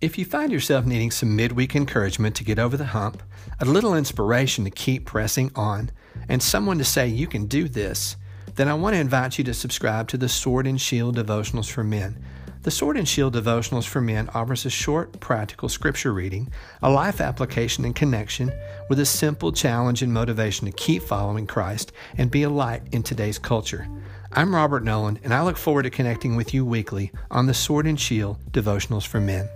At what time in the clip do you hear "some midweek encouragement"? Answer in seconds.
1.10-2.34